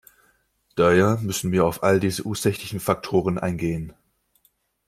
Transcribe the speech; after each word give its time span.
Daher 0.75 1.17
müssen 1.21 1.51
wir 1.51 1.63
auf 1.63 1.83
all 1.83 1.99
diese 1.99 2.23
ursächlichen 2.25 2.79
Faktoren 2.79 3.37
eingehen. 3.37 3.93